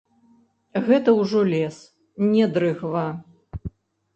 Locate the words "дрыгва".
2.57-3.05